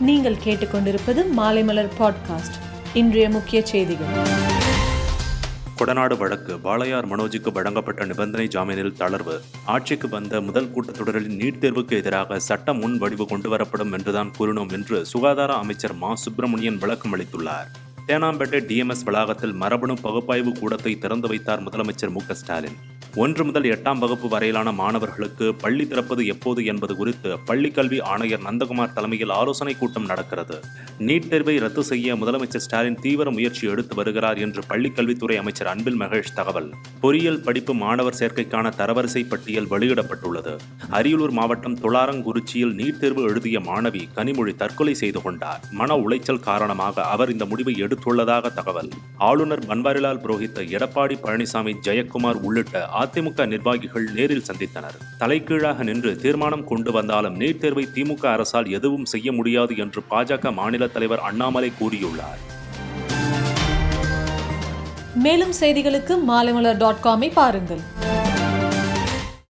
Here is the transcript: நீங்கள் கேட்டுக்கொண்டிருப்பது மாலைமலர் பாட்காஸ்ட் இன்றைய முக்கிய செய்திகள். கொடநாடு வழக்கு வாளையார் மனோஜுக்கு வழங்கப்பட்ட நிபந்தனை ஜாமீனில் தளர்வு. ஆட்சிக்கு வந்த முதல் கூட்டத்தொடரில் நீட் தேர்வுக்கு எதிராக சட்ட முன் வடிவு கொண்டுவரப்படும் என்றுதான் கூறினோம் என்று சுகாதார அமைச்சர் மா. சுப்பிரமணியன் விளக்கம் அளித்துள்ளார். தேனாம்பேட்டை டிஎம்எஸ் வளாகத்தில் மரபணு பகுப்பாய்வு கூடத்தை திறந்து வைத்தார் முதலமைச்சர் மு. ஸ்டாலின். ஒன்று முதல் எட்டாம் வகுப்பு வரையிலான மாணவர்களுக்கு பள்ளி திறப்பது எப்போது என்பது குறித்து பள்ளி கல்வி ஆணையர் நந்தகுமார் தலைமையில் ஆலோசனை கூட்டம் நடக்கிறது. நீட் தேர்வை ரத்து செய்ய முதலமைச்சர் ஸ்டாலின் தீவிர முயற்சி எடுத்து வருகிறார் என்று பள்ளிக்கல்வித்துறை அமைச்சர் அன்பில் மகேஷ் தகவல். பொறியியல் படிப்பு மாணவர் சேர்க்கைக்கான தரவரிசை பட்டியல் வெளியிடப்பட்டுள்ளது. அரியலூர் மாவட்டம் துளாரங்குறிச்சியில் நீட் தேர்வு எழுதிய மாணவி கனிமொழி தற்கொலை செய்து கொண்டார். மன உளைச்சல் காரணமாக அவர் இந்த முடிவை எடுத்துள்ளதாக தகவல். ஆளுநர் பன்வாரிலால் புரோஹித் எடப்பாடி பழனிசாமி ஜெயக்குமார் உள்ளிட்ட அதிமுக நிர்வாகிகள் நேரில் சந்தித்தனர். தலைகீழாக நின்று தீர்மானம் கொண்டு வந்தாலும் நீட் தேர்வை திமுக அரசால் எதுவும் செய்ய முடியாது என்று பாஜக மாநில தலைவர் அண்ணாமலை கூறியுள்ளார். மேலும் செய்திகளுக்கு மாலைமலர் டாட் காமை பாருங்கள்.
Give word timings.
நீங்கள் 0.00 0.36
கேட்டுக்கொண்டிருப்பது 0.44 1.24
மாலைமலர் 1.36 1.88
பாட்காஸ்ட் 1.98 2.54
இன்றைய 2.94 3.30
முக்கிய 3.30 3.66
செய்திகள். 3.66 4.06
கொடநாடு 5.78 6.16
வழக்கு 6.16 6.56
வாளையார் 6.56 7.06
மனோஜுக்கு 7.06 7.52
வழங்கப்பட்ட 7.52 8.04
நிபந்தனை 8.04 8.46
ஜாமீனில் 8.46 8.94
தளர்வு. 8.98 9.40
ஆட்சிக்கு 9.64 10.08
வந்த 10.08 10.40
முதல் 10.40 10.70
கூட்டத்தொடரில் 10.70 11.28
நீட் 11.28 11.58
தேர்வுக்கு 11.60 11.90
எதிராக 11.90 12.38
சட்ட 12.38 12.72
முன் 12.72 12.98
வடிவு 12.98 13.24
கொண்டுவரப்படும் 13.24 13.92
என்றுதான் 13.92 14.32
கூறினோம் 14.38 14.72
என்று 14.72 15.06
சுகாதார 15.06 15.54
அமைச்சர் 15.54 15.94
மா. 15.94 16.14
சுப்பிரமணியன் 16.14 16.78
விளக்கம் 16.78 17.16
அளித்துள்ளார். 17.16 17.70
தேனாம்பேட்டை 18.06 18.60
டிஎம்எஸ் 18.60 19.04
வளாகத்தில் 19.04 19.52
மரபணு 19.52 19.94
பகுப்பாய்வு 19.94 20.50
கூடத்தை 20.50 20.98
திறந்து 20.98 21.28
வைத்தார் 21.28 21.62
முதலமைச்சர் 21.62 22.10
மு. 22.10 22.34
ஸ்டாலின். 22.34 22.76
ஒன்று 23.16 23.44
முதல் 23.44 23.62
எட்டாம் 23.62 23.98
வகுப்பு 23.98 24.28
வரையிலான 24.28 24.72
மாணவர்களுக்கு 24.72 25.54
பள்ளி 25.54 25.86
திறப்பது 25.86 26.26
எப்போது 26.26 26.64
என்பது 26.64 26.96
குறித்து 26.96 27.38
பள்ளி 27.38 27.70
கல்வி 27.70 28.00
ஆணையர் 28.00 28.42
நந்தகுமார் 28.42 28.92
தலைமையில் 28.92 29.30
ஆலோசனை 29.30 29.74
கூட்டம் 29.74 30.04
நடக்கிறது. 30.04 30.60
நீட் 30.98 31.28
தேர்வை 31.28 31.58
ரத்து 31.58 31.84
செய்ய 31.84 32.14
முதலமைச்சர் 32.14 32.64
ஸ்டாலின் 32.66 32.98
தீவிர 33.00 33.30
முயற்சி 33.30 33.68
எடுத்து 33.68 33.94
வருகிறார் 33.94 34.38
என்று 34.38 34.62
பள்ளிக்கல்வித்துறை 34.68 35.36
அமைச்சர் 35.36 35.66
அன்பில் 35.66 36.00
மகேஷ் 36.00 36.34
தகவல். 36.34 36.72
பொறியியல் 37.00 37.40
படிப்பு 37.40 37.74
மாணவர் 37.74 38.16
சேர்க்கைக்கான 38.18 38.72
தரவரிசை 38.76 39.28
பட்டியல் 39.28 39.68
வெளியிடப்பட்டுள்ளது. 39.70 40.58
அரியலூர் 40.90 41.30
மாவட்டம் 41.30 41.78
துளாரங்குறிச்சியில் 41.78 42.74
நீட் 42.74 42.98
தேர்வு 42.98 43.22
எழுதிய 43.22 43.60
மாணவி 43.60 44.08
கனிமொழி 44.16 44.56
தற்கொலை 44.56 44.94
செய்து 44.94 45.22
கொண்டார். 45.22 45.60
மன 45.70 45.96
உளைச்சல் 45.96 46.40
காரணமாக 46.40 47.02
அவர் 47.02 47.32
இந்த 47.32 47.44
முடிவை 47.44 47.74
எடுத்துள்ளதாக 47.74 48.54
தகவல். 48.54 48.90
ஆளுநர் 49.16 49.66
பன்வாரிலால் 49.66 50.22
புரோஹித் 50.26 50.62
எடப்பாடி 50.76 51.16
பழனிசாமி 51.22 51.74
ஜெயக்குமார் 51.82 52.40
உள்ளிட்ட 52.42 53.04
அதிமுக 53.06 53.46
நிர்வாகிகள் 53.46 54.06
நேரில் 54.16 54.44
சந்தித்தனர். 54.48 54.98
தலைகீழாக 55.18 55.82
நின்று 55.82 56.16
தீர்மானம் 56.16 56.64
கொண்டு 56.64 56.92
வந்தாலும் 56.92 57.38
நீட் 57.40 57.58
தேர்வை 57.58 57.88
திமுக 57.94 58.26
அரசால் 58.26 58.68
எதுவும் 58.70 59.04
செய்ய 59.04 59.32
முடியாது 59.32 59.76
என்று 59.76 60.02
பாஜக 60.10 60.52
மாநில 60.52 60.86
தலைவர் 60.86 61.24
அண்ணாமலை 61.30 61.72
கூறியுள்ளார். 61.80 62.42
மேலும் 65.24 65.52
செய்திகளுக்கு 65.60 66.14
மாலைமலர் 66.28 66.76
டாட் 66.76 67.02
காமை 67.02 67.28
பாருங்கள். 67.34 67.84